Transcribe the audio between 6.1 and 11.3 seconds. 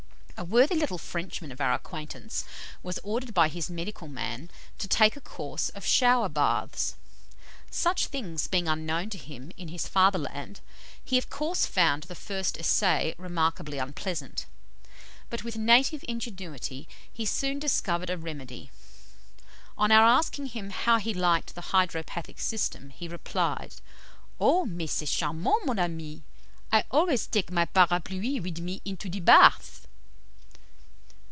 baths. Such things being unknown to him in his fatherland, he of